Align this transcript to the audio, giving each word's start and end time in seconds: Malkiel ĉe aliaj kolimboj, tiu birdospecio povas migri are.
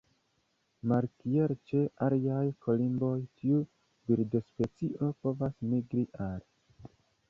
Malkiel 0.91 1.53
ĉe 1.71 1.83
aliaj 2.07 2.41
kolimboj, 2.67 3.13
tiu 3.43 3.63
birdospecio 4.09 5.15
povas 5.25 5.65
migri 5.73 6.13
are. 6.35 6.95